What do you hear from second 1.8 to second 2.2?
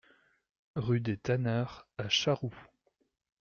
à